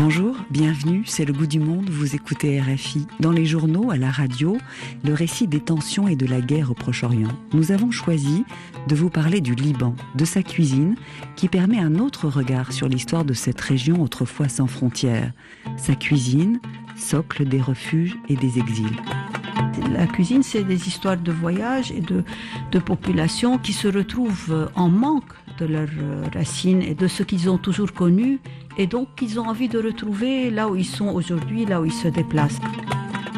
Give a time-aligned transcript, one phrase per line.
[0.00, 3.08] Bonjour, bienvenue, c'est le goût du monde, vous écoutez RFI.
[3.18, 4.56] Dans les journaux, à la radio,
[5.02, 7.32] le récit des tensions et de la guerre au Proche-Orient.
[7.52, 8.44] Nous avons choisi
[8.86, 10.94] de vous parler du Liban, de sa cuisine,
[11.34, 15.32] qui permet un autre regard sur l'histoire de cette région autrefois sans frontières.
[15.76, 16.60] Sa cuisine,
[16.96, 18.96] socle des refuges et des exils.
[19.92, 22.22] La cuisine, c'est des histoires de voyage et de,
[22.70, 25.88] de populations qui se retrouvent en manque de leurs
[26.32, 28.38] racines et de ce qu'ils ont toujours connu
[28.76, 31.92] et donc qu'ils ont envie de retrouver là où ils sont aujourd'hui, là où ils
[31.92, 32.60] se déplacent.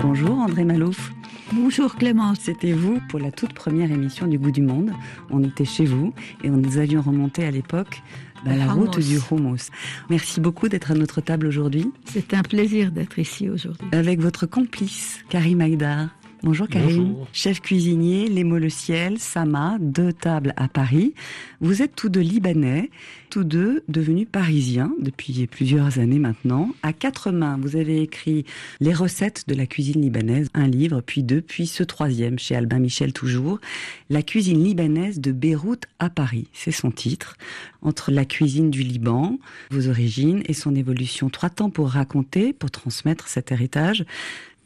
[0.03, 1.13] Bonjour André Malouf.
[1.53, 2.39] Bonjour Clémence.
[2.43, 4.93] C'était vous pour la toute première émission du Goût du Monde.
[5.31, 6.13] On était chez vous
[6.45, 8.03] et nous avions remonté à l'époque
[8.45, 9.71] bah, la route du hummus.
[10.09, 11.91] Merci beaucoup d'être à notre table aujourd'hui.
[12.05, 13.89] C'est un plaisir d'être ici aujourd'hui.
[13.93, 16.09] Avec votre complice, Karim Aïdar.
[16.43, 21.13] Bonjour Karim, chef cuisinier, Les le Ciel, Sama, deux tables à Paris.
[21.61, 22.89] Vous êtes tous deux libanais,
[23.29, 26.71] tous deux devenus parisiens depuis plusieurs années maintenant.
[26.83, 28.47] À quatre mains, vous avez écrit
[28.81, 32.79] Les recettes de la cuisine libanaise, un livre, puis deux, puis ce troisième chez Albin
[32.79, 33.61] Michel toujours,
[34.09, 36.49] La cuisine libanaise de Beyrouth à Paris.
[36.55, 37.37] C'est son titre.
[37.83, 39.39] Entre la cuisine du Liban,
[39.71, 41.29] vos origines et son évolution.
[41.29, 44.07] Trois temps pour raconter, pour transmettre cet héritage.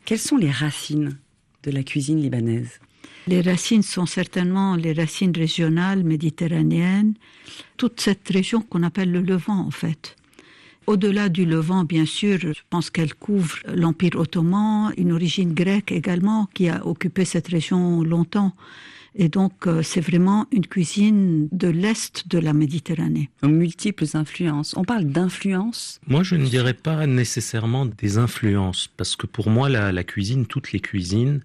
[0.04, 1.16] Quelles sont les racines
[1.64, 2.80] de la cuisine libanaise
[3.26, 7.14] Les racines sont certainement les racines régionales méditerranéennes,
[7.76, 10.16] toute cette région qu'on appelle le Levant en fait.
[10.86, 16.46] Au-delà du Levant, bien sûr, je pense qu'elle couvre l'Empire ottoman, une origine grecque également
[16.52, 18.52] qui a occupé cette région longtemps.
[19.16, 23.30] Et donc, euh, c'est vraiment une cuisine de l'Est de la Méditerranée.
[23.42, 24.74] Multiples influences.
[24.76, 26.00] On parle d'influence?
[26.06, 30.46] Moi, je ne dirais pas nécessairement des influences, parce que pour moi, la, la cuisine,
[30.46, 31.42] toutes les cuisines,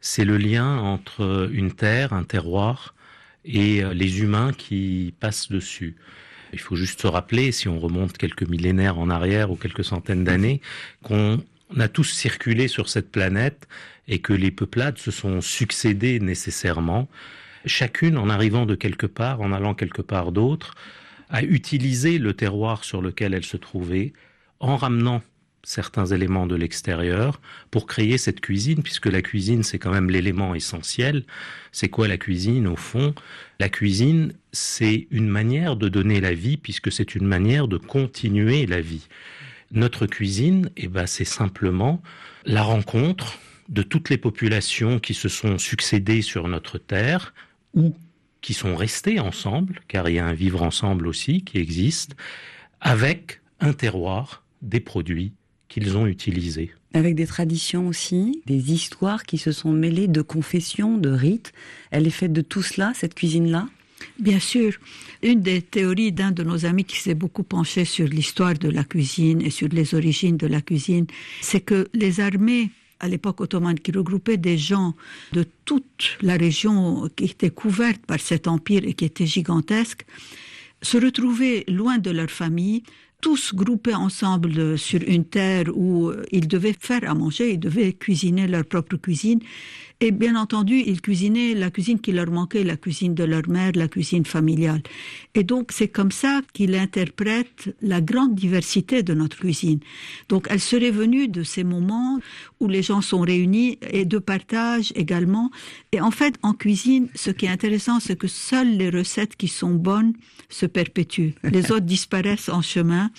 [0.00, 2.94] c'est le lien entre une terre, un terroir,
[3.44, 5.96] et euh, les humains qui passent dessus.
[6.52, 10.24] Il faut juste se rappeler, si on remonte quelques millénaires en arrière ou quelques centaines
[10.24, 10.60] d'années,
[11.02, 11.42] qu'on
[11.78, 13.66] a tous circulé sur cette planète
[14.08, 17.08] et que les peuplades se sont succédées nécessairement,
[17.66, 20.74] chacune en arrivant de quelque part, en allant quelque part d'autre,
[21.30, 24.12] a utilisé le terroir sur lequel elle se trouvait,
[24.60, 25.22] en ramenant
[25.64, 27.40] certains éléments de l'extérieur
[27.70, 31.24] pour créer cette cuisine, puisque la cuisine, c'est quand même l'élément essentiel.
[31.70, 33.14] C'est quoi la cuisine au fond?
[33.60, 38.66] La cuisine, c'est une manière de donner la vie, puisque c'est une manière de continuer
[38.66, 39.06] la vie.
[39.72, 42.02] Notre cuisine, eh ben, c'est simplement
[42.44, 43.38] la rencontre
[43.68, 47.32] de toutes les populations qui se sont succédées sur notre terre
[47.74, 47.94] ou
[48.42, 52.16] qui sont restées ensemble, car il y a un vivre ensemble aussi qui existe,
[52.80, 55.32] avec un terroir, des produits
[55.68, 56.72] qu'ils ont utilisés.
[56.92, 61.52] Avec des traditions aussi, des histoires qui se sont mêlées de confessions, de rites.
[61.90, 63.68] Elle est faite de tout cela, cette cuisine-là?
[64.18, 64.72] Bien sûr.
[65.22, 68.84] Une des théories d'un de nos amis qui s'est beaucoup penché sur l'histoire de la
[68.84, 71.06] cuisine et sur les origines de la cuisine,
[71.40, 72.70] c'est que les armées
[73.00, 74.94] à l'époque ottomane qui regroupaient des gens
[75.32, 80.06] de toute la région qui était couverte par cet empire et qui était gigantesque,
[80.80, 82.82] se retrouvaient loin de leur famille,
[83.20, 88.48] tous groupés ensemble sur une terre où ils devaient faire à manger, ils devaient cuisiner
[88.48, 89.40] leur propre cuisine.
[90.04, 93.70] Et bien entendu, ils cuisinaient la cuisine qui leur manquait, la cuisine de leur mère,
[93.76, 94.82] la cuisine familiale.
[95.36, 99.78] Et donc, c'est comme ça qu'il interprète la grande diversité de notre cuisine.
[100.28, 102.18] Donc, elle serait venue de ces moments
[102.58, 105.52] où les gens sont réunis et de partage également.
[105.92, 109.46] Et en fait, en cuisine, ce qui est intéressant, c'est que seules les recettes qui
[109.46, 110.14] sont bonnes
[110.48, 111.36] se perpétuent.
[111.44, 113.12] Les autres disparaissent en chemin.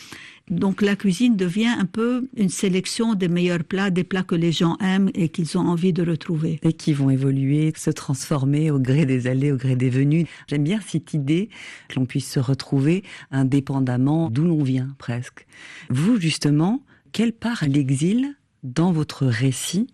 [0.50, 4.52] Donc la cuisine devient un peu une sélection des meilleurs plats, des plats que les
[4.52, 6.60] gens aiment et qu'ils ont envie de retrouver.
[6.64, 10.26] Et qui vont évoluer, se transformer au gré des allées, au gré des venues.
[10.48, 11.50] J'aime bien cette idée
[11.88, 15.48] que l'on puisse se retrouver indépendamment d'où l'on vient presque.
[15.90, 16.84] Vous justement,
[17.14, 19.88] quelle part l'exil dans votre récit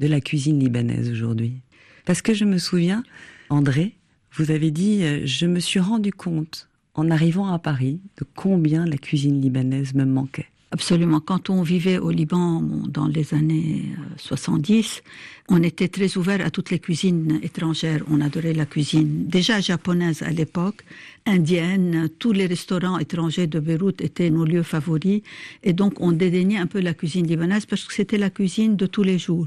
[0.00, 1.62] de la cuisine libanaise aujourd'hui?
[2.04, 3.02] Parce que je me souviens,
[3.48, 3.96] André,
[4.32, 8.86] vous avez dit, euh, je me suis rendu compte en arrivant à Paris de combien
[8.86, 10.46] la cuisine libanaise me manquait.
[10.74, 11.20] Absolument.
[11.20, 13.84] Quand on vivait au Liban dans les années
[14.16, 15.08] 70, euh,
[15.48, 18.02] on était très ouvert à toutes les cuisines étrangères.
[18.10, 20.84] On adorait la cuisine déjà japonaise à l'époque,
[21.26, 22.08] indienne.
[22.18, 25.22] Tous les restaurants étrangers de Beyrouth étaient nos lieux favoris.
[25.62, 28.86] Et donc on dédaignait un peu la cuisine libanaise parce que c'était la cuisine de
[28.86, 29.46] tous les jours.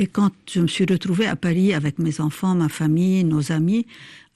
[0.00, 3.84] Et quand je me suis retrouvée à Paris avec mes enfants, ma famille, nos amis,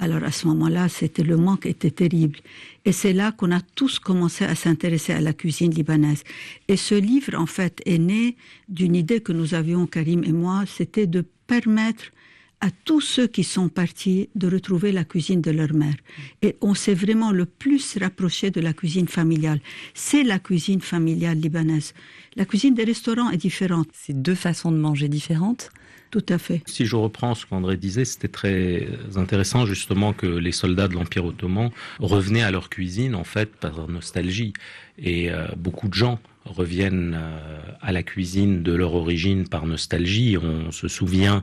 [0.01, 2.41] alors à ce moment-là, c'était le manque était terrible.
[2.85, 6.25] Et c'est là qu'on a tous commencé à s'intéresser à la cuisine libanaise.
[6.67, 8.37] Et ce livre, en fait, est né
[8.69, 12.07] d'une idée que nous avions, Karim et moi, c'était de permettre
[12.63, 15.97] à tous ceux qui sont partis de retrouver la cuisine de leur mère.
[16.43, 19.61] Et on s'est vraiment le plus rapproché de la cuisine familiale.
[19.95, 21.93] C'est la cuisine familiale libanaise.
[22.37, 23.89] La cuisine des restaurants est différente.
[23.93, 25.71] C'est deux façons de manger différentes
[26.13, 26.63] tout à fait.
[26.67, 28.87] Si je reprends ce qu'André disait, c'était très
[29.17, 31.71] intéressant justement que les soldats de l'Empire ottoman
[32.01, 34.53] revenaient à leur cuisine en fait par nostalgie.
[34.99, 40.37] Et euh, beaucoup de gens reviennent euh, à la cuisine de leur origine par nostalgie.
[40.37, 41.43] On se souvient,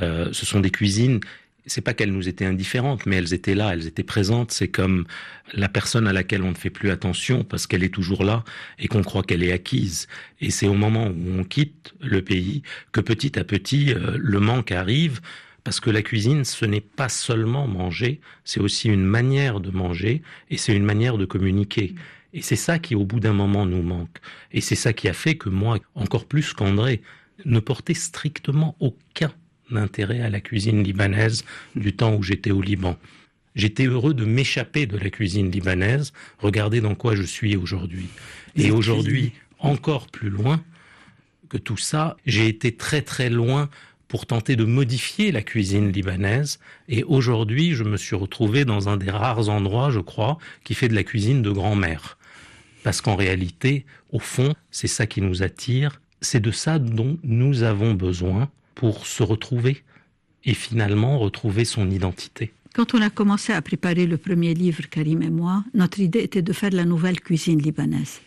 [0.00, 1.20] euh, ce sont des cuisines
[1.66, 4.50] c'est pas qu'elles nous étaient indifférentes, mais elles étaient là, elles étaient présentes.
[4.50, 5.06] C'est comme
[5.52, 8.44] la personne à laquelle on ne fait plus attention parce qu'elle est toujours là
[8.78, 10.06] et qu'on croit qu'elle est acquise.
[10.40, 12.62] Et c'est au moment où on quitte le pays
[12.92, 15.20] que petit à petit euh, le manque arrive
[15.62, 20.22] parce que la cuisine, ce n'est pas seulement manger, c'est aussi une manière de manger
[20.50, 21.94] et c'est une manière de communiquer.
[22.34, 24.18] Et c'est ça qui, au bout d'un moment, nous manque.
[24.52, 27.00] Et c'est ça qui a fait que moi, encore plus qu'André,
[27.44, 29.32] ne portais strictement aucun
[29.72, 31.44] intérêt à la cuisine libanaise
[31.76, 32.98] du temps où j'étais au Liban.
[33.54, 38.08] J'étais heureux de m'échapper de la cuisine libanaise, regardez dans quoi je suis aujourd'hui.
[38.56, 40.60] Et aujourd'hui, encore plus loin
[41.48, 43.70] que tout ça, j'ai été très très loin
[44.08, 46.58] pour tenter de modifier la cuisine libanaise.
[46.88, 50.88] Et aujourd'hui, je me suis retrouvé dans un des rares endroits, je crois, qui fait
[50.88, 52.18] de la cuisine de grand-mère.
[52.84, 57.62] Parce qu'en réalité, au fond, c'est ça qui nous attire, c'est de ça dont nous
[57.62, 59.82] avons besoin pour se retrouver
[60.44, 62.52] et finalement retrouver son identité.
[62.74, 66.42] Quand on a commencé à préparer le premier livre, Karim et moi, notre idée était
[66.42, 68.20] de faire la nouvelle cuisine libanaise.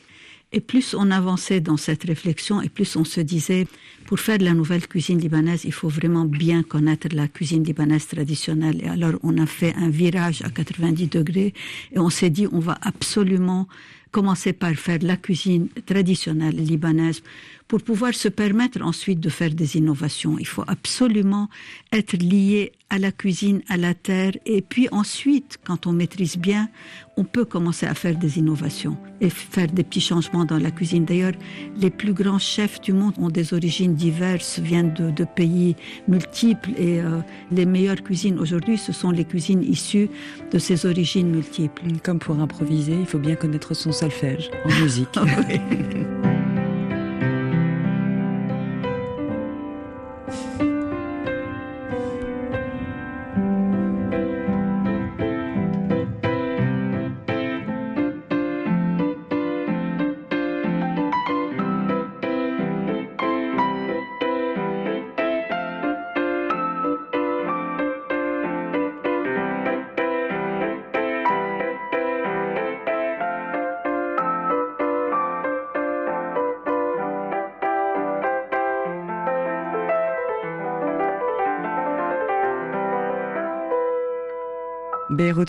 [0.53, 3.67] Et plus on avançait dans cette réflexion, et plus on se disait,
[4.05, 8.07] pour faire de la nouvelle cuisine libanaise, il faut vraiment bien connaître la cuisine libanaise
[8.07, 8.81] traditionnelle.
[8.81, 11.53] Et alors on a fait un virage à 90 degrés,
[11.91, 13.67] et on s'est dit, on va absolument
[14.11, 17.21] commencer par faire la cuisine traditionnelle libanaise
[17.67, 20.39] pour pouvoir se permettre ensuite de faire des innovations.
[20.39, 21.49] Il faut absolument
[21.91, 26.69] être lié à la cuisine, à la terre, et puis ensuite, quand on maîtrise bien,
[27.17, 31.03] on peut commencer à faire des innovations et faire des petits changements dans la cuisine.
[31.03, 31.33] D'ailleurs,
[31.75, 35.75] les plus grands chefs du monde ont des origines diverses, viennent de, pays
[36.07, 37.19] multiples, et euh,
[37.51, 40.09] les meilleures cuisines aujourd'hui, ce sont les cuisines issues
[40.51, 41.83] de ces origines multiples.
[42.03, 45.09] Comme pour improviser, il faut bien connaître son solfège en musique.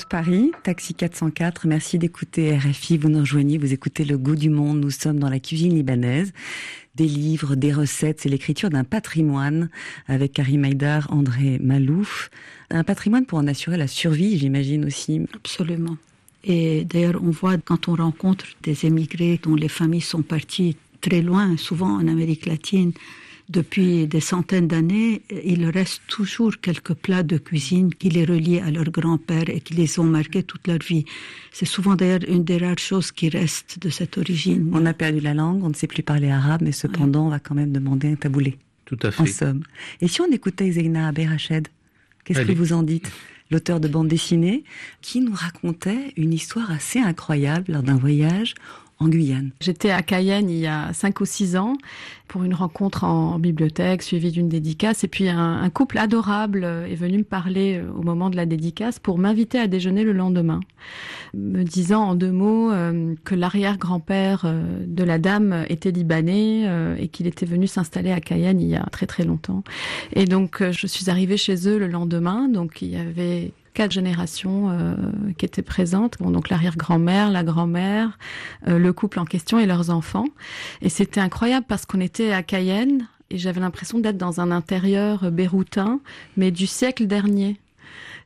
[0.06, 1.67] Paris, taxi 404.
[1.67, 2.99] Merci d'écouter RFI.
[2.99, 4.81] Vous nous rejoignez, vous écoutez Le Goût du Monde.
[4.81, 6.33] Nous sommes dans la cuisine libanaise.
[6.95, 9.71] Des livres, des recettes, c'est l'écriture d'un patrimoine
[10.06, 12.31] avec Karim Haïdar, André Malouf.
[12.71, 15.23] Un patrimoine pour en assurer la survie, j'imagine aussi.
[15.35, 15.97] Absolument.
[16.45, 21.23] Et d'ailleurs, on voit quand on rencontre des émigrés dont les familles sont parties très
[21.23, 22.93] loin, souvent en Amérique latine,
[23.49, 28.71] depuis des centaines d'années, il reste toujours quelques plats de cuisine qui les relient à
[28.71, 31.06] leur grand-père et qui les ont marqués toute leur vie.
[31.50, 34.71] C'est souvent d'ailleurs une des rares choses qui restent de cette origine.
[34.75, 37.38] On a perdu la langue, on ne sait plus parler arabe, mais cependant, on va
[37.38, 38.59] quand même demander un taboulé.
[38.85, 39.23] Tout à fait.
[39.23, 39.62] En somme.
[40.00, 41.69] Et si on écoutait Zeina Aberached,
[42.25, 43.11] qu'est-ce que vous en dites
[43.50, 44.62] L'auteur de bande dessinée,
[45.00, 48.55] qui nous racontait une histoire assez incroyable lors d'un voyage
[49.00, 49.50] en Guyane.
[49.61, 51.75] J'étais à Cayenne il y a 5 ou 6 ans
[52.26, 57.19] pour une rencontre en bibliothèque suivie d'une dédicace et puis un, couple adorable est venu
[57.19, 60.61] me parler euh, au moment de la dédicace pour m'inviter à déjeuner le lendemain,
[61.35, 66.67] me disant en deux mots euh, que l'arrière-grand-père euh, de la dame était libanais
[66.99, 69.62] et qu'il était venu s'installer à Cayenne il y a très très longtemps.
[70.12, 74.71] Et donc je suis arrivée chez eux le lendemain, donc il y avait quatre générations
[74.71, 74.95] euh,
[75.37, 76.19] qui étaient présentes.
[76.21, 78.19] donc l'arrière-grand-mère, la grand-mère,
[78.67, 80.27] euh, le couple en question et leurs enfants.
[80.83, 85.31] Et c'était incroyable parce qu'on était à Cayenne et j'avais l'impression d'être dans un intérieur
[85.31, 86.01] béroutin,
[86.37, 87.59] mais du siècle dernier.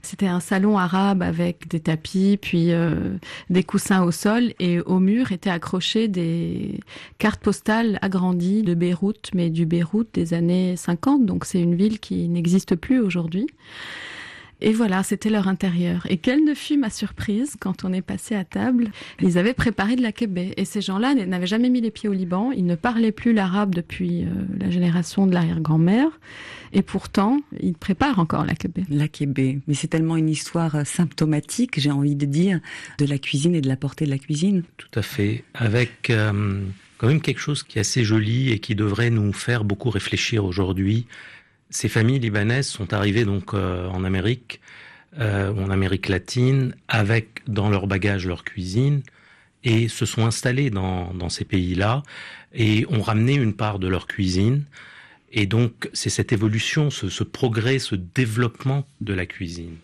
[0.03, 3.17] C'était un salon arabe avec des tapis, puis euh,
[3.51, 6.81] des coussins au sol, et au mur étaient accrochées des
[7.19, 12.01] cartes postales agrandies de Beyrouth, mais du Beyrouth des années 50, donc c'est une ville
[12.01, 13.47] qui n'existe plus aujourd'hui.
[14.63, 16.07] Et voilà, c'était leur intérieur.
[16.09, 19.97] Et quelle ne fut ma surprise quand on est passé à table Ils avaient préparé
[19.97, 20.55] de la kébé.
[20.57, 22.53] Et ces gens-là n'avaient jamais mis les pieds au Liban.
[22.53, 24.29] Ils ne parlaient plus l'arabe depuis euh,
[24.61, 26.09] la génération de l'arrière-grand-mère.
[26.73, 28.85] Et pourtant, ils préparent encore la kébé.
[28.89, 29.59] La kébé.
[29.67, 32.61] Mais c'est tellement une histoire euh, symptomatique, j'ai envie de dire,
[32.99, 34.63] de la cuisine et de la portée de la cuisine.
[34.77, 35.43] Tout à fait.
[35.55, 36.61] Avec euh,
[36.99, 40.45] quand même quelque chose qui est assez joli et qui devrait nous faire beaucoup réfléchir
[40.45, 41.07] aujourd'hui
[41.73, 44.61] ces familles libanaises sont arrivées donc euh, en Amérique,
[45.19, 49.03] euh, en Amérique latine, avec dans leur bagage leur cuisine,
[49.65, 52.03] et se sont installées dans, dans ces pays-là,
[52.55, 54.65] et ont ramené une part de leur cuisine.
[55.33, 59.77] Et donc c'est cette évolution, ce, ce, progrès, ce développement de la cuisine.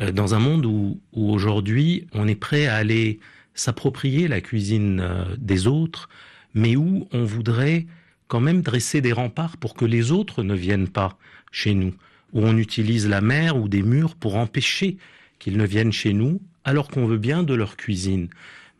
[0.00, 3.18] Euh, dans un monde où, où aujourd'hui on est prêt à aller
[3.54, 6.08] s'approprier la cuisine euh, des autres,
[6.54, 7.86] mais où on voudrait
[8.28, 11.18] quand même dresser des remparts pour que les autres ne viennent pas
[11.50, 11.94] chez nous,
[12.32, 14.98] où on utilise la mer ou des murs pour empêcher
[15.38, 18.28] qu'ils ne viennent chez nous, alors qu'on veut bien de leur cuisine.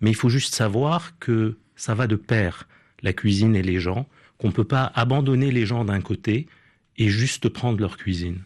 [0.00, 2.68] Mais il faut juste savoir que ça va de pair,
[3.02, 4.06] la cuisine et les gens,
[4.38, 6.46] qu'on ne peut pas abandonner les gens d'un côté
[6.98, 8.38] et juste prendre leur cuisine.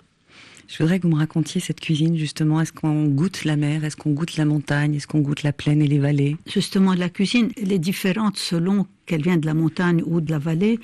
[0.69, 2.61] Je voudrais que vous me racontiez cette cuisine justement.
[2.61, 3.85] Est-ce qu'on goûte la mer?
[3.85, 4.95] Est-ce qu'on goûte la montagne?
[4.95, 6.37] Est-ce qu'on goûte la plaine et les vallées?
[6.47, 10.39] Justement, la cuisine, elle est différente selon qu'elle vient de la montagne ou de la
[10.39, 10.79] vallée.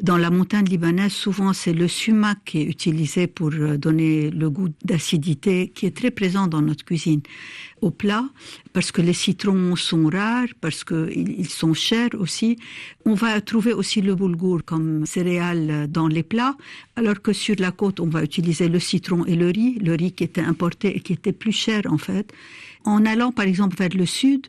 [0.00, 4.48] Dans la montagne libanaise, souvent c'est le sumac qui est utilisé pour euh, donner le
[4.50, 7.20] goût d'acidité qui est très présent dans notre cuisine
[7.80, 8.24] au plat,
[8.72, 12.58] parce que les citrons sont rares, parce qu'ils sont chers aussi.
[13.04, 16.56] On va trouver aussi le boulgour comme céréale dans les plats,
[16.96, 20.12] alors que sur la côte, on va utiliser le citron et le riz, le riz
[20.12, 22.32] qui était importé et qui était plus cher en fait.
[22.84, 24.46] En allant par exemple vers le sud,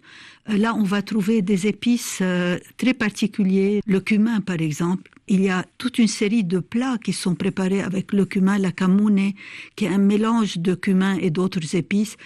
[0.58, 5.12] là on va trouver des épices euh, très particuliers, le cumin par exemple.
[5.28, 8.72] Il y a toute une série de plats qui sont préparés avec le cumin, la
[8.72, 9.34] camoune,
[9.76, 12.18] qui est un mélange de cumin et d'autres épices.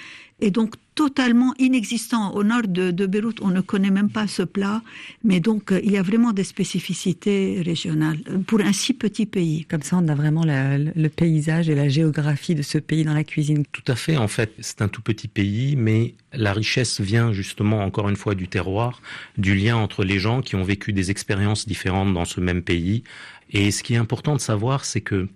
[0.43, 2.33] Et donc totalement inexistant.
[2.35, 4.81] Au nord de, de, Beyrouth, on ne connaît même pas ce plat,
[5.23, 9.63] mais donc euh, il y a vraiment des spécificités régionales pour un si petit pays.
[9.63, 13.13] Comme ça, on a vraiment la, le paysage et la géographie de ce pays dans
[13.13, 13.63] la cuisine.
[13.71, 14.17] Tout à fait.
[14.17, 18.35] En fait, c'est un tout petit pays, mais la richesse vient justement encore une fois
[18.35, 19.01] du terroir,
[19.37, 23.05] du lien entre les gens qui ont vécu des expériences différentes dans ce même pays.
[23.49, 25.29] Et ce qui est important de savoir, c'est que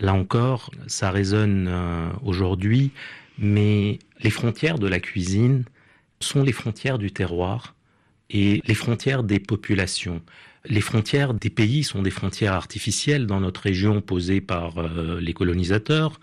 [0.00, 2.90] là encore, ça résonne euh, aujourd'hui
[3.40, 5.64] mais les frontières de la cuisine
[6.20, 7.74] sont les frontières du terroir
[8.28, 10.22] et les frontières des populations.
[10.66, 15.32] Les frontières des pays sont des frontières artificielles dans notre région posées par euh, les
[15.32, 16.20] colonisateurs,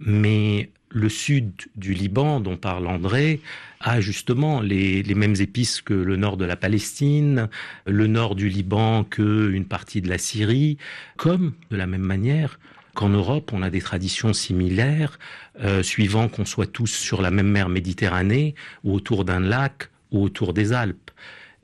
[0.00, 3.40] mais le sud du Liban, dont parle André,
[3.80, 7.48] a justement les, les, mêmes épices que le nord de la Palestine,
[7.86, 10.78] le nord du Liban que une partie de la Syrie,
[11.16, 12.58] comme de la même manière
[12.98, 15.20] qu'en Europe, on a des traditions similaires,
[15.60, 20.24] euh, suivant qu'on soit tous sur la même mer Méditerranée, ou autour d'un lac, ou
[20.24, 21.12] autour des Alpes.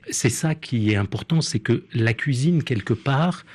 [0.09, 3.45] C'est ça qui est important, c'est que la cuisine, quelque part,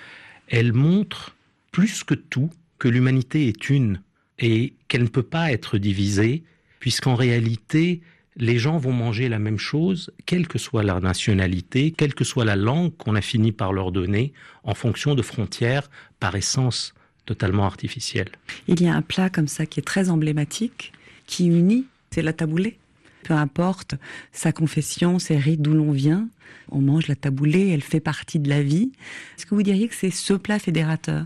[0.48, 1.34] elle montre
[1.72, 4.02] plus que tout que l'humanité est une
[4.38, 6.44] et qu'elle ne peut pas être divisée,
[6.80, 8.02] puisqu'en réalité,
[8.36, 12.44] les gens vont manger la même chose, quelle que soit leur nationalité, quelle que soit
[12.44, 14.34] la langue qu'on a fini par leur donner,
[14.64, 16.92] en fonction de frontières par essence
[17.30, 18.28] totalement artificielle.
[18.66, 20.92] Il y a un plat comme ça qui est très emblématique,
[21.28, 22.76] qui unit, c'est la taboulée.
[23.22, 23.94] Peu importe
[24.32, 26.28] sa confession, ses rites, d'où l'on vient,
[26.72, 28.90] on mange la taboulée, elle fait partie de la vie.
[29.36, 31.24] Est-ce que vous diriez que c'est ce plat fédérateur?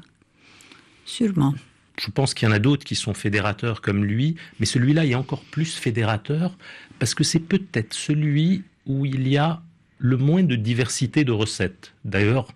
[1.06, 1.54] Sûrement.
[1.98, 5.14] Je pense qu'il y en a d'autres qui sont fédérateurs comme lui, mais celui-là est
[5.14, 6.58] encore plus fédérateur
[6.98, 9.62] parce que c'est peut-être celui où il y a
[9.96, 11.94] le moins de diversité de recettes.
[12.04, 12.48] D'ailleurs,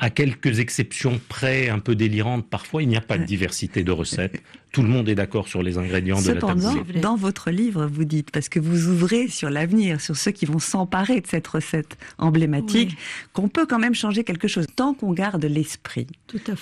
[0.00, 3.90] à quelques exceptions près, un peu délirantes, parfois il n'y a pas de diversité de
[3.90, 4.40] recettes.
[4.70, 7.00] Tout le monde est d'accord sur les ingrédients Cependant, de la taboulée.
[7.00, 10.58] Dans votre livre, vous dites, parce que vous ouvrez sur l'avenir, sur ceux qui vont
[10.58, 13.28] s'emparer de cette recette emblématique, oui.
[13.32, 16.06] qu'on peut quand même changer quelque chose, tant qu'on garde l'esprit.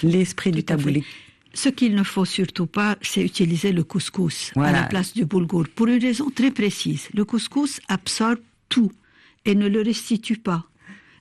[0.03, 1.05] L'esprit du taboulé.
[1.55, 4.71] Ce qu'il ne faut surtout pas, c'est utiliser le couscous voilà.
[4.71, 7.09] à la place du boulgour, pour une raison très précise.
[7.15, 8.39] Le couscous absorbe
[8.71, 8.91] tout
[9.45, 10.65] et ne le restitue pas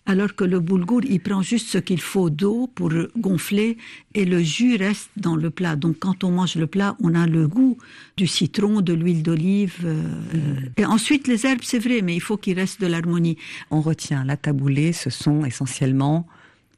[0.06, 3.78] alors que le boulgour, il prend juste ce qu'il faut d'eau pour gonfler
[4.16, 5.76] et le jus reste dans le plat.
[5.76, 7.78] Donc quand on mange le plat, on a le goût
[8.18, 9.78] du citron, de l'huile d'olive.
[9.84, 10.70] Euh, mmh.
[10.78, 13.38] Et ensuite, les herbes, c'est vrai, mais il faut qu'il reste de l'harmonie.
[13.70, 16.28] On retient la taboulée, ce sont essentiellement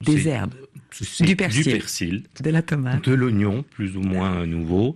[0.02, 0.54] des herbes.
[1.22, 4.96] Du persil, du persil, de la tomate, de l'oignon, plus ou moins nouveau,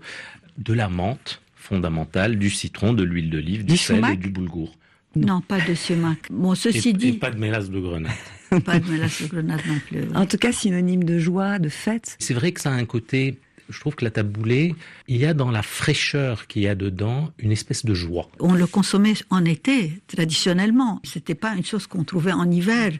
[0.59, 4.77] de la menthe fondamentale, du citron, de l'huile d'olive, du, du sel et du boulgour.
[5.17, 5.35] Non.
[5.35, 6.19] non, pas de sumac.
[6.29, 7.09] Bon, ceci et, dit.
[7.09, 8.11] Et pas de mélasse de grenade.
[8.65, 10.15] pas de mélasse de grenade non plus.
[10.15, 12.15] En tout cas, synonyme de joie, de fête.
[12.19, 14.75] C'est vrai que ça a un côté je trouve que la taboulée,
[15.07, 18.29] il y a dans la fraîcheur qu'il y a dedans une espèce de joie.
[18.39, 21.01] On le consommait en été, traditionnellement.
[21.03, 22.93] C'était pas une chose qu'on trouvait en hiver.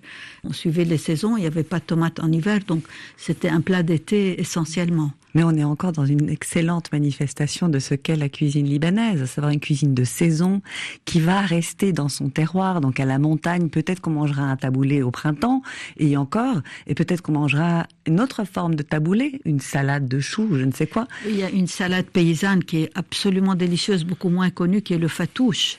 [0.44, 2.84] On suivait les saisons, il n'y avait pas de tomates en hiver, donc
[3.16, 5.12] c'était un plat d'été essentiellement.
[5.38, 9.28] Mais on est encore dans une excellente manifestation de ce qu'est la cuisine libanaise, à
[9.28, 10.64] savoir une cuisine de saison
[11.06, 12.82] qui va rester dans son terroir.
[12.82, 15.62] Donc à la montagne, peut-être qu'on mangera un taboulé au printemps,
[15.98, 20.48] et encore, et peut-être qu'on mangera une autre forme de taboulé, une salade de choux,
[20.54, 21.08] je ne sais quoi.
[21.28, 24.98] Il y a une salade paysanne qui est absolument délicieuse, beaucoup moins connue, qui est
[24.98, 25.78] le fatouche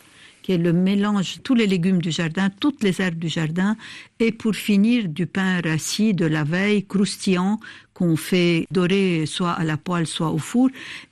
[0.49, 3.76] qui est le mélange tous les légumes du jardin, toutes les herbes du jardin,
[4.19, 7.61] et pour finir du pain rassis de la veille, croustillant,
[7.93, 10.71] qu'on fait dorer soit à la poêle, soit au four,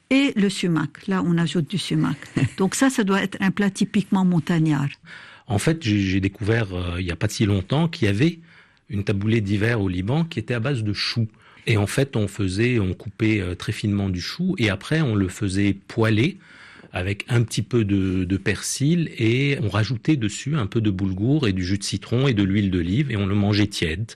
[0.09, 1.07] et le sumac.
[1.07, 2.17] Là, on ajoute du sumac.
[2.57, 4.89] Donc ça, ça doit être un plat typiquement montagnard.
[5.49, 8.39] En fait, j'ai découvert euh, il n'y a pas si longtemps qu'il y avait
[8.89, 11.29] une taboulée d'hiver au Liban qui était à base de choux.
[11.67, 15.15] Et en fait, on faisait, on coupait euh, très finement du chou et après on
[15.15, 16.39] le faisait poêler
[16.97, 21.53] avec un petit peu de, persil et on rajoutait dessus un peu de boulgour et
[21.53, 24.13] du jus de citron et de l'huile d'olive et on le mangeait tiède.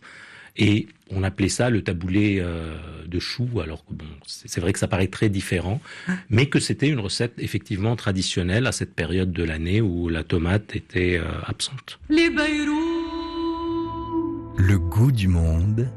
[0.56, 2.74] Et on appelait ça le taboulé euh,
[3.06, 6.12] de chou, alors que bon, c'est vrai que ça paraît très différent, ah.
[6.28, 10.74] mais que c'était une recette effectivement traditionnelle à cette période de l'année où la tomate
[10.74, 11.98] était euh, absente.
[14.56, 15.88] Le goût du monde.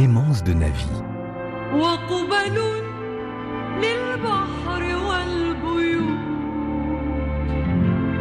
[0.00, 1.06] Clémence de Navy.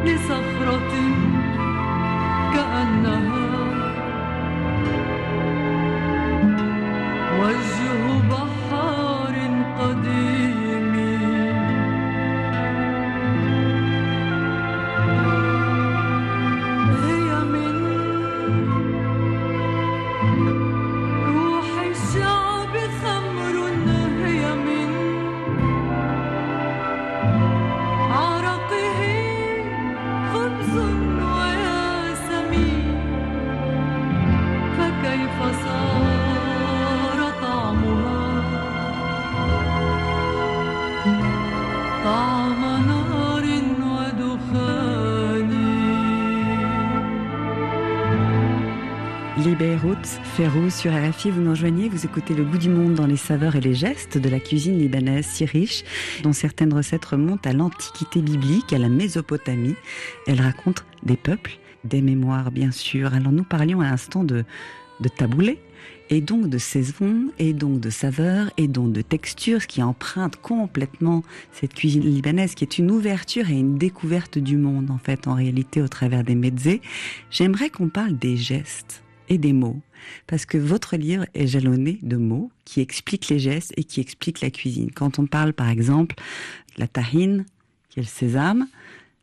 [0.05, 0.93] لصخرة
[2.53, 3.48] كأنها
[49.82, 53.16] Libéroute, Férouz sur RFI, vous nous rejoignez, vous écoutez le goût du monde dans les
[53.16, 55.84] saveurs et les gestes de la cuisine libanaise si riche,
[56.22, 59.76] dont certaines recettes remontent à l'Antiquité biblique, à la Mésopotamie.
[60.26, 63.14] Elle raconte des peuples, des mémoires bien sûr.
[63.14, 64.44] Alors nous parlions à l'instant de,
[65.00, 65.58] de taboulé,
[66.10, 70.36] et donc de saison, et donc de saveur, et donc de texture, ce qui emprunte
[70.36, 75.26] complètement cette cuisine libanaise, qui est une ouverture et une découverte du monde, en fait,
[75.26, 76.82] en réalité, au travers des mezzés.
[77.30, 79.80] J'aimerais qu'on parle des gestes et des mots,
[80.26, 84.42] parce que votre livre est jalonné de mots qui expliquent les gestes et qui expliquent
[84.42, 84.90] la cuisine.
[84.90, 86.16] Quand on parle, par exemple,
[86.76, 87.46] de la tahine,
[87.88, 88.66] qui est le sésame,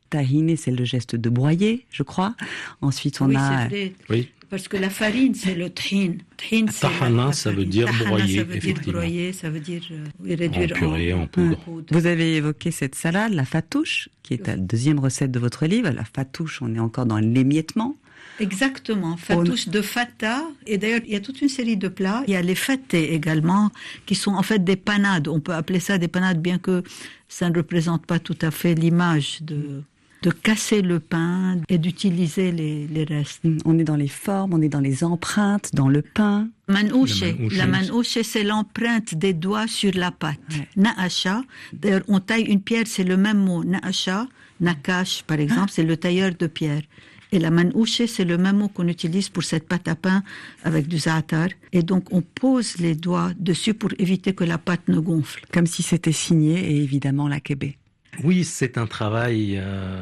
[0.10, 2.36] tahine, c'est le geste de broyer, je crois.
[2.82, 3.68] Ensuite, on oui, a...
[3.68, 3.94] Vrai.
[4.10, 4.30] Oui.
[4.50, 6.14] Parce que la farine, c'est le thin.
[6.38, 8.84] thin Tahana, ça veut dire tahana, broyer, ça veut effectivement.
[8.84, 11.58] Dire broyer, ça veut dire euh, réduire en purée, en, en poudre.
[11.92, 15.90] Vous avez évoqué cette salade, la fatouche, qui est la deuxième recette de votre livre.
[15.90, 17.98] La fatouche, on est encore dans l'émiettement.
[18.40, 20.44] Exactement, fatouche de fata.
[20.66, 22.24] Et d'ailleurs, il y a toute une série de plats.
[22.28, 23.72] Il y a les fatés également,
[24.06, 25.28] qui sont en fait des panades.
[25.28, 26.84] On peut appeler ça des panades, bien que
[27.28, 29.84] ça ne représente pas tout à fait l'image de
[30.24, 33.44] de casser le pain et d'utiliser les, les, restes.
[33.66, 36.50] On est dans les formes, on est dans les empreintes, dans le pain.
[36.68, 40.40] Manouche, la manouche, c'est l'empreinte des doigts sur la pâte.
[40.52, 40.68] Ouais.
[40.76, 43.64] Naacha, d'ailleurs, on taille une pierre, c'est le même mot.
[43.64, 44.28] Naacha,
[44.60, 45.74] nakash, par exemple, ah.
[45.74, 46.82] c'est le tailleur de pierre.
[47.32, 50.24] Et la manouche, c'est le même mot qu'on utilise pour cette pâte à pain
[50.64, 51.50] avec du za'atar.
[51.74, 55.42] Et donc, on pose les doigts dessus pour éviter que la pâte ne gonfle.
[55.52, 57.78] Comme si c'était signé, et évidemment la kébé.
[58.24, 60.00] Oui, c'est un travail euh,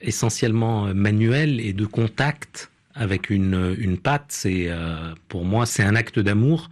[0.00, 4.26] essentiellement manuel et de contact avec une, une pâte.
[4.28, 6.70] C'est euh, pour moi c'est un acte d'amour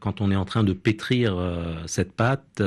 [0.00, 2.62] quand on est en train de pétrir euh, cette pâte.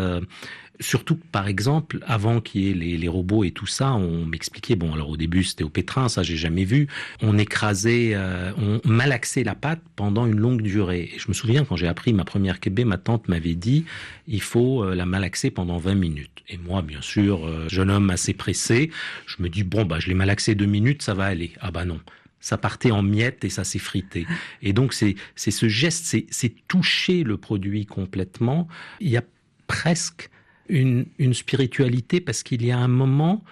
[0.82, 4.76] Surtout que, par exemple, avant qu'il y ait les, robots et tout ça, on m'expliquait,
[4.76, 6.88] bon, alors au début c'était au pétrin, ça j'ai jamais vu,
[7.22, 11.12] on écrasait, euh, on malaxait la pâte pendant une longue durée.
[11.13, 13.84] Et je me souviens quand j'ai appris ma première kébé, ma tante m'avait dit,
[14.28, 16.44] il faut euh, la malaxer pendant 20 minutes.
[16.48, 18.89] Et moi, bien sûr, euh, jeune homme assez pressé,
[19.26, 21.52] je me dis, bon, bah je l'ai malaxé deux minutes, ça va aller.
[21.60, 22.00] Ah bah non,
[22.39, 24.26] ça partait en miettes et ça s'est frité.
[24.62, 28.68] Et donc c'est ce geste, c'est toucher le produit complètement.
[29.02, 29.24] Il y a
[29.68, 30.30] presque
[30.70, 33.44] une, spiritualité parce qu'il y a un moment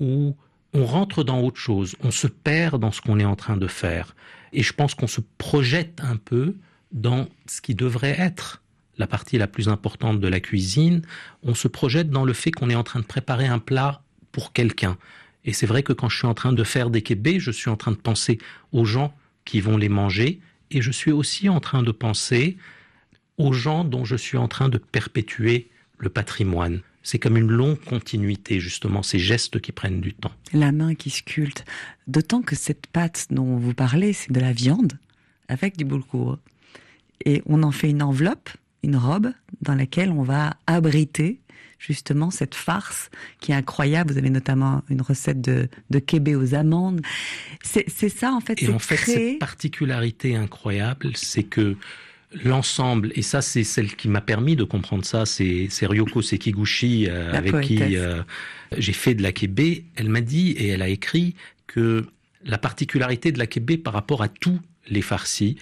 [0.00, 0.36] où
[0.72, 3.68] on rentre dans autre chose, on se perd dans ce qu'on est en train de
[3.68, 4.16] faire.
[4.52, 6.56] Et je pense qu'on se projette un peu
[6.92, 8.62] dans ce qui devrait être
[8.98, 11.02] la partie la plus importante de la cuisine.
[11.42, 14.52] On se projette dans le fait qu'on est en train de préparer un plat pour
[14.52, 14.96] quelqu'un.
[15.44, 17.70] Et c'est vrai que quand je suis en train de faire des kébés, je suis
[17.70, 18.38] en train de penser
[18.72, 20.40] aux gens qui vont les manger.
[20.70, 22.56] Et je suis aussi en train de penser
[23.36, 25.68] aux gens dont je suis en train de perpétuer
[26.04, 26.80] le patrimoine.
[27.02, 30.32] C'est comme une longue continuité, justement, ces gestes qui prennent du temps.
[30.54, 31.64] La main qui sculpte.
[32.06, 34.92] D'autant que cette pâte dont vous parlez, c'est de la viande
[35.48, 36.38] avec du boulgour.
[37.26, 38.48] Et on en fait une enveloppe,
[38.82, 41.40] une robe, dans laquelle on va abriter
[41.78, 44.12] justement cette farce qui est incroyable.
[44.12, 47.02] Vous avez notamment une recette de, de kébé aux amandes.
[47.62, 48.62] C'est ça, en fait.
[48.62, 51.76] Et en fait, créer- cette particularité incroyable, c'est que
[52.42, 57.32] l'ensemble, et ça c'est celle qui m'a permis de comprendre ça, c'est Ryoko Sekiguchi euh,
[57.32, 58.22] avec qui euh,
[58.76, 59.84] j'ai fait de la kébé.
[59.96, 61.34] Elle m'a dit et elle a écrit
[61.66, 62.06] que
[62.44, 65.56] la particularité de la kébé par rapport à tous les farcis,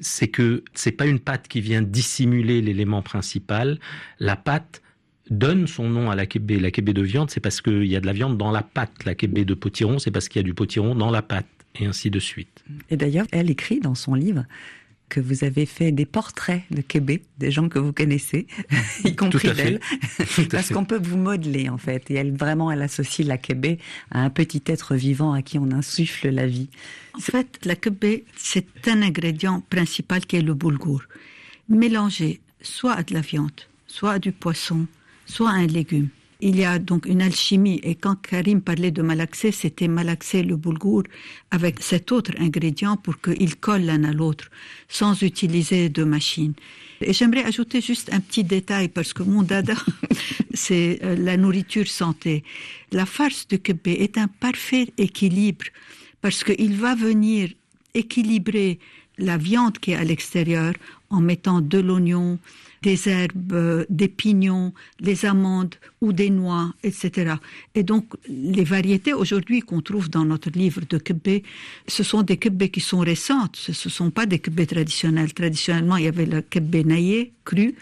[0.00, 3.78] c'est que c'est pas une pâte qui vient dissimuler l'élément principal.
[4.20, 4.82] La pâte
[5.30, 6.60] donne son nom à la kébé.
[6.60, 9.04] La kébé de viande, c'est parce qu'il y a de la viande dans la pâte.
[9.04, 11.86] La kébé de potiron, c'est parce qu'il y a du potiron dans la pâte, et
[11.86, 12.64] ainsi de suite.
[12.90, 14.44] Et d'ailleurs, elle écrit dans son livre
[15.08, 18.46] que vous avez fait des portraits de Québec, des gens que vous connaissez,
[19.04, 19.80] y compris d'elle,
[20.50, 22.10] parce qu'on peut vous modeler en fait.
[22.10, 25.70] Et elle vraiment, elle associe la Québec à un petit être vivant à qui on
[25.72, 26.68] insuffle la vie.
[27.14, 31.02] En fait, la kebé, c'est un ingrédient principal qui est le boulgour.
[31.68, 33.50] Mélangé soit à de la viande,
[33.86, 34.86] soit à du poisson,
[35.26, 36.08] soit à un légume.
[36.40, 37.80] Il y a donc une alchimie.
[37.82, 41.02] Et quand Karim parlait de malaxer, c'était malaxer le boulgour
[41.50, 44.48] avec cet autre ingrédient pour qu'ils collent l'un à l'autre,
[44.88, 46.54] sans utiliser de machine.
[47.00, 49.74] Et j'aimerais ajouter juste un petit détail parce que mon dada,
[50.54, 52.44] c'est euh, la nourriture santé.
[52.92, 55.66] La farce de kebé est un parfait équilibre
[56.20, 57.50] parce qu'il va venir
[57.94, 58.78] équilibrer
[59.18, 60.74] la viande qui est à l'extérieur
[61.10, 62.38] en mettant de l'oignon,
[62.82, 67.34] des herbes, euh, des pignons, les amandes ou des noix, etc.
[67.74, 71.42] Et donc, les variétés aujourd'hui qu'on trouve dans notre livre de kebé,
[71.86, 73.56] ce sont des kebés qui sont récentes.
[73.56, 75.32] Ce ne sont pas des kebés traditionnels.
[75.32, 77.74] Traditionnellement, il y avait le kebé naillé, cru,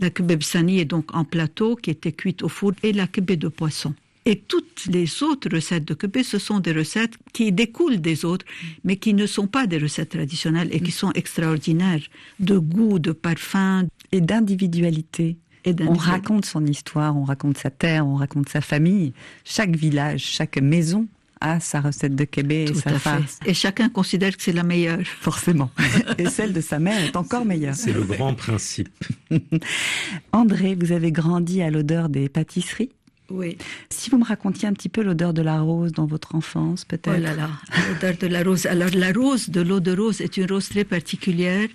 [0.00, 3.36] la kebé bsani est donc en plateau, qui était cuite au four, et la kebé
[3.36, 3.94] de poisson.
[4.24, 8.44] Et toutes les autres recettes de kebé, ce sont des recettes qui découlent des autres,
[8.84, 12.02] mais qui ne sont pas des recettes traditionnelles et qui sont extraordinaires,
[12.38, 15.38] de goût, de parfum Et d'individualité.
[15.80, 19.12] On raconte son histoire, on raconte sa terre, on raconte sa famille.
[19.44, 21.06] Chaque village, chaque maison
[21.40, 23.38] a sa recette de Québec et sa farce.
[23.46, 25.00] Et chacun considère que c'est la meilleure.
[25.04, 25.70] Forcément.
[26.18, 27.74] Et celle de sa mère est encore meilleure.
[27.74, 28.88] C'est le grand principe.
[30.32, 32.90] André, vous avez grandi à l'odeur des pâtisseries.
[33.30, 33.58] Oui.
[33.90, 37.14] Si vous me racontiez un petit peu l'odeur de la rose dans votre enfance, peut-être.
[37.18, 37.50] Oh là là,
[37.88, 38.66] l'odeur de la rose.
[38.66, 41.68] Alors la rose, de l'eau de rose, est une rose très particulière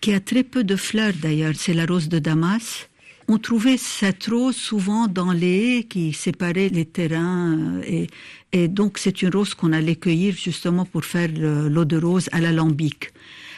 [0.00, 1.54] qui a très peu de fleurs d'ailleurs.
[1.56, 2.88] C'est la rose de Damas.
[3.28, 8.06] On trouvait cette rose souvent dans les haies qui séparaient les terrains euh, et,
[8.52, 12.28] et donc c'est une rose qu'on allait cueillir justement pour faire le- l'eau de rose
[12.32, 13.12] à l'alambic.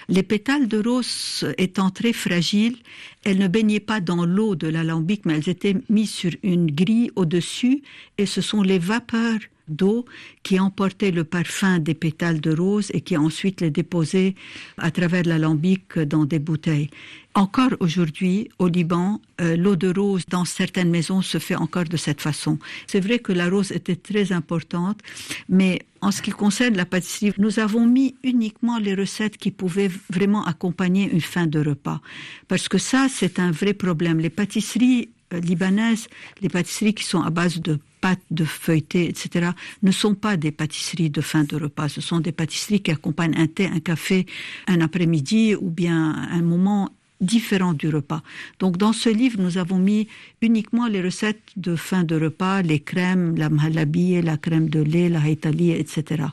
[0.09, 2.77] Les pétales de rose étant très fragiles,
[3.25, 7.11] elles ne baignaient pas dans l'eau de l'alambic, mais elles étaient mises sur une grille
[7.17, 7.83] au-dessus,
[8.19, 10.05] et ce sont les vapeurs d'eau
[10.43, 14.35] qui emportaient le parfum des pétales de rose et qui ensuite les déposaient
[14.79, 16.91] à travers l'alambic dans des bouteilles.
[17.35, 21.97] Encore aujourd'hui, au Liban, euh, l'eau de rose dans certaines maisons se fait encore de
[21.97, 22.59] cette façon.
[22.87, 25.01] C'est vrai que la rose était très importante,
[25.49, 29.91] mais en ce qui concerne la pâtisserie, nous avons mis uniquement les recettes qui pouvaient
[30.11, 32.03] vraiment accompagner une fin de repas.
[32.49, 34.19] Parce que ça, c'est un vrai problème.
[34.19, 36.09] Les pâtisseries euh, libanaises,
[36.43, 40.51] les pâtisseries qui sont à base de pâtes de feuilleté, etc., ne sont pas des
[40.51, 41.89] pâtisseries de fin de repas.
[41.89, 44.27] Ce sont des pâtisseries qui accompagnent un thé, un café,
[44.67, 46.91] un après-midi ou bien un moment
[47.23, 48.23] différent du repas.
[48.59, 50.09] Donc dans ce livre, nous avons mis
[50.43, 55.09] uniquement les recettes de fin de repas, les crèmes, la mahalabi, la crème de lait,
[55.09, 56.25] la haïtali, etc.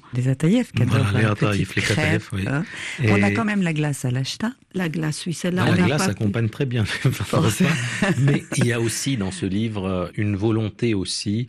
[0.89, 2.43] Voilà, les petite les kataïefs, oui.
[2.47, 2.63] hein.
[3.01, 4.51] Et- On a quand même la glace à l'acheta.
[4.73, 6.83] La glace, oui, celle-là, Ah, la glace pas- accompagne très bien.
[8.19, 11.45] Mais il y a aussi dans ce livre euh, une volonté aussi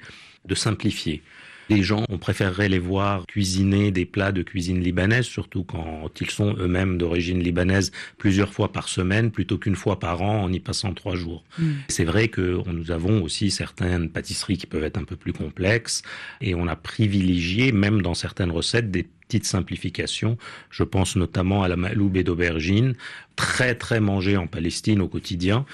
[0.46, 1.22] de simplifier.
[1.70, 6.30] Les gens, on préférerait les voir cuisiner des plats de cuisine libanaise, surtout quand ils
[6.30, 10.58] sont eux-mêmes d'origine libanaise, plusieurs fois par semaine, plutôt qu'une fois par an en y
[10.58, 11.44] passant trois jours.
[11.58, 11.70] Mm.
[11.86, 16.02] C'est vrai que nous avons aussi certaines pâtisseries qui peuvent être un peu plus complexes,
[16.40, 20.36] et on a privilégié, même dans certaines recettes, des petites simplifications.
[20.70, 22.94] Je pense notamment à la maloube d'aubergine,
[23.36, 25.64] très très mangée en Palestine au quotidien.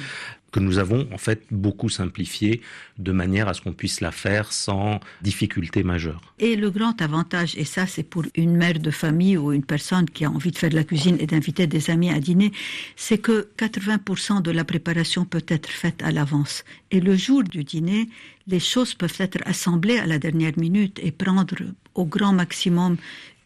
[0.56, 2.62] Que nous avons en fait beaucoup simplifié
[2.96, 6.22] de manière à ce qu'on puisse la faire sans difficulté majeure.
[6.38, 10.08] Et le grand avantage, et ça c'est pour une mère de famille ou une personne
[10.08, 12.52] qui a envie de faire de la cuisine et d'inviter des amis à dîner,
[12.96, 16.64] c'est que 80% de la préparation peut être faite à l'avance.
[16.90, 18.08] Et le jour du dîner,
[18.46, 21.56] les choses peuvent être assemblées à la dernière minute et prendre
[21.94, 22.96] au grand maximum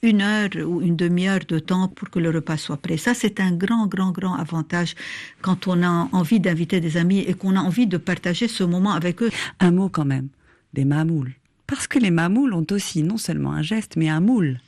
[0.02, 2.96] une heure ou une demi-heure de temps pour que le repas soit prêt.
[2.96, 4.94] Ça, c'est un grand, grand, grand avantage
[5.42, 8.92] quand on a envie d'inviter des amis et qu'on a envie de partager ce moment
[8.92, 9.30] avec eux.
[9.58, 10.28] Un mot quand même,
[10.72, 11.34] des mamoules.
[11.66, 14.60] Parce que les mamoules ont aussi non seulement un geste, mais un moule.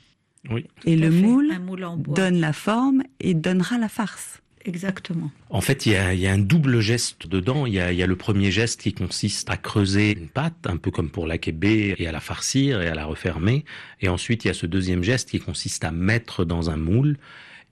[0.49, 0.65] Oui.
[0.85, 2.15] Et le fait, moule moule en bois.
[2.15, 4.42] donne la forme et donnera la farce.
[4.65, 5.29] Exactement.
[5.49, 7.65] En fait, il y a, un double geste dedans.
[7.65, 10.77] Il y, a, y a le premier geste qui consiste à creuser une pâte, un
[10.77, 13.65] peu comme pour la kébé, et à la farcir et à la refermer.
[14.01, 17.17] Et ensuite, il y a ce deuxième geste qui consiste à mettre dans un moule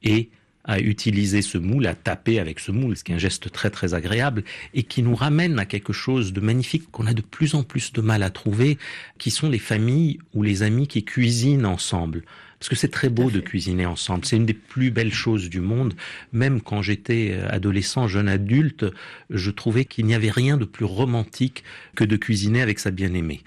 [0.03, 0.29] et
[0.63, 3.69] à utiliser ce moule, à taper avec ce moule, ce qui est un geste très
[3.69, 7.55] très agréable et qui nous ramène à quelque chose de magnifique qu'on a de plus
[7.55, 8.77] en plus de mal à trouver,
[9.17, 12.23] qui sont les familles ou les amis qui cuisinent ensemble.
[12.61, 14.23] Parce que c'est très beau de cuisiner ensemble.
[14.23, 15.95] C'est une des plus belles choses du monde.
[16.31, 18.85] Même quand j'étais euh, adolescent, jeune adulte,
[19.31, 21.63] je trouvais qu'il n'y avait rien de plus romantique
[21.95, 23.41] que de cuisiner avec sa bien-aimée.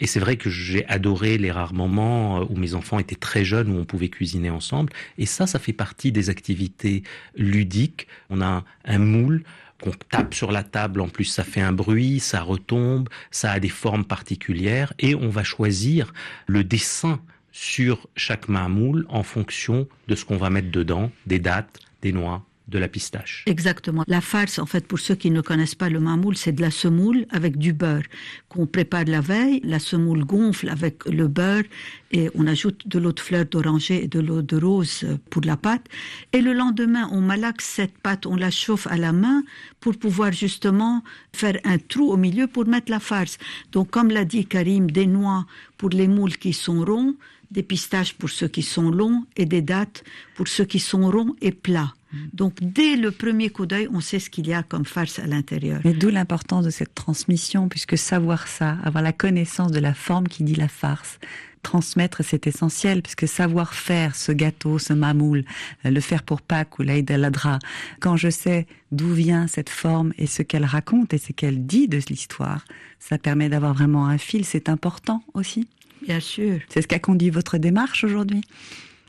[0.00, 3.42] Et c'est vrai que j'ai adoré les rares moments euh, où mes enfants étaient très
[3.42, 4.92] jeunes, où on pouvait cuisiner ensemble.
[5.16, 7.04] Et ça, ça fait partie des activités
[7.38, 8.06] ludiques.
[8.28, 9.44] On a un moule
[9.82, 13.60] qu'on tape sur la table, en plus ça fait un bruit, ça retombe, ça a
[13.60, 16.12] des formes particulières, et on va choisir
[16.46, 17.20] le dessin
[17.60, 22.46] sur chaque mamoule en fonction de ce qu'on va mettre dedans, des dates, des noix,
[22.68, 23.42] de la pistache.
[23.46, 24.04] Exactement.
[24.06, 26.70] La farce, en fait, pour ceux qui ne connaissent pas le mamoule, c'est de la
[26.70, 28.02] semoule avec du beurre
[28.48, 29.60] qu'on prépare la veille.
[29.64, 31.64] La semoule gonfle avec le beurre
[32.12, 35.56] et on ajoute de l'eau de fleur d'oranger et de l'eau de rose pour la
[35.56, 35.86] pâte.
[36.32, 39.42] Et le lendemain, on malaxe cette pâte, on la chauffe à la main
[39.80, 43.38] pour pouvoir justement faire un trou au milieu pour mettre la farce.
[43.72, 45.46] Donc, comme l'a dit Karim, des noix
[45.78, 47.16] pour les moules qui sont ronds,
[47.50, 51.34] des pistaches pour ceux qui sont longs et des dattes pour ceux qui sont ronds
[51.40, 51.94] et plats.
[52.32, 55.26] Donc, dès le premier coup d'œil, on sait ce qu'il y a comme farce à
[55.26, 55.80] l'intérieur.
[55.84, 60.26] Mais d'où l'importance de cette transmission, puisque savoir ça, avoir la connaissance de la forme
[60.26, 61.18] qui dit la farce,
[61.62, 65.44] transmettre, c'est essentiel, puisque savoir faire ce gâteau, ce mamoule,
[65.84, 67.58] euh, le faire pour Pâques ou l'Aïd al-Adra,
[68.00, 71.88] quand je sais d'où vient cette forme et ce qu'elle raconte et ce qu'elle dit
[71.88, 72.64] de l'histoire,
[72.98, 75.68] ça permet d'avoir vraiment un fil, c'est important aussi.
[76.06, 78.40] Bien sûr, C'est ce qu'a conduit votre démarche aujourd'hui.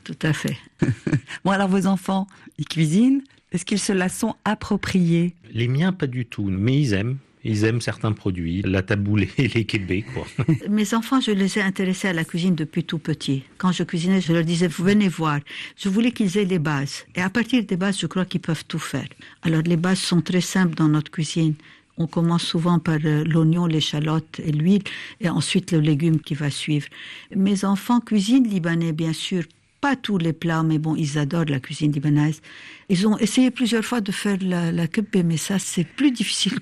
[0.04, 0.56] tout à fait.
[1.44, 2.26] Bon, alors vos enfants,
[2.58, 3.22] ils cuisinent,
[3.52, 5.34] est-ce qu'ils se la sont appropriés?
[5.52, 7.16] Les miens, pas du tout, mais ils aiment.
[7.42, 10.26] Ils aiment certains produits, la taboulée et les kébés, quoi.
[10.68, 13.44] Mes enfants, je les ai intéressés à la cuisine depuis tout petit.
[13.56, 15.40] Quand je cuisinais, je leur disais, vous venez voir.
[15.78, 17.06] Je voulais qu'ils aient les bases.
[17.14, 19.08] Et à partir des bases, je crois qu'ils peuvent tout faire.
[19.42, 21.54] Alors, les bases sont très simples dans notre cuisine.
[22.00, 24.82] On commence souvent par euh, l'oignon, l'échalote et l'huile,
[25.20, 26.86] et ensuite le légume qui va suivre.
[27.36, 29.42] Mes enfants cuisinent libanais, bien sûr.
[29.80, 32.42] Pas tous les plats, mais bon, ils adorent la cuisine libanaise.
[32.90, 34.86] Ils ont essayé plusieurs fois de faire la, la
[35.24, 36.58] mais ça, c'est plus difficile.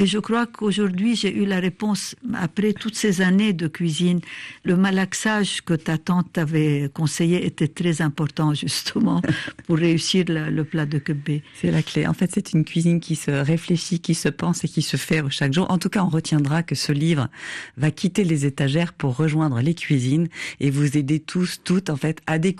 [0.00, 4.20] Et je crois qu'aujourd'hui, j'ai eu la réponse, après toutes ces années de cuisine,
[4.64, 9.22] le malaxage que ta tante t'avait conseillé était très important, justement,
[9.66, 11.42] pour réussir le plat de kibbeh.
[11.54, 12.06] C'est la clé.
[12.06, 15.22] En fait, c'est une cuisine qui se réfléchit, qui se pense et qui se fait
[15.30, 15.70] chaque jour.
[15.70, 17.28] En tout cas, on retiendra que ce livre
[17.76, 22.20] va quitter les étagères pour rejoindre les cuisines et vous aider tous, toutes, en fait,
[22.26, 22.55] à découvrir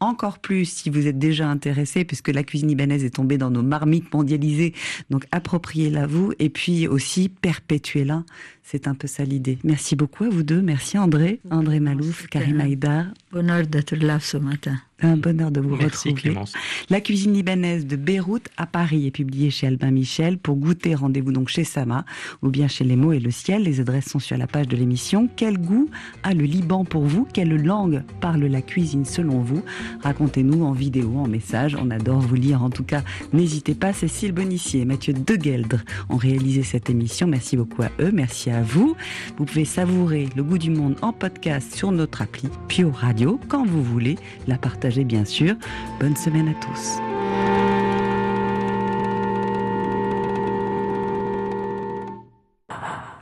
[0.00, 3.62] encore plus si vous êtes déjà intéressés, puisque la cuisine libanaise est tombée dans nos
[3.62, 4.74] marmites mondialisées.
[5.10, 8.24] Donc, appropriez-la vous et puis aussi perpétuez-la.
[8.62, 9.58] C'est un peu ça l'idée.
[9.64, 10.60] Merci beaucoup à vous deux.
[10.60, 13.06] Merci André, André Malouf, Karim un- Aïdar.
[13.32, 14.78] Bonheur d'être là ce matin.
[15.00, 16.14] Un bonheur de vous Merci retrouver.
[16.14, 16.54] Clémence.
[16.90, 20.38] La cuisine libanaise de Beyrouth à Paris est publiée chez Albin Michel.
[20.38, 22.04] Pour goûter, rendez-vous donc chez Sama
[22.42, 23.62] ou bien chez Les Mots et le Ciel.
[23.62, 25.28] Les adresses sont sur la page de l'émission.
[25.36, 25.88] Quel goût
[26.24, 27.28] a le Liban pour vous?
[27.32, 29.62] Quelle langue parle la cuisine selon vous?
[30.02, 31.76] Racontez-nous en vidéo, en message.
[31.80, 32.64] On adore vous lire.
[32.64, 33.92] En tout cas, n'hésitez pas.
[33.92, 37.28] Cécile Bonissier et Mathieu Degueldre ont réalisé cette émission.
[37.28, 38.10] Merci beaucoup à eux.
[38.12, 38.96] Merci à vous.
[39.36, 43.64] Vous pouvez savourer le goût du monde en podcast sur notre appli Pio Radio quand
[43.64, 44.16] vous voulez.
[44.48, 44.58] La
[45.04, 45.54] bien sûr.
[46.00, 46.98] Bonne semaine à tous.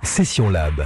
[0.02, 0.84] Session Lab.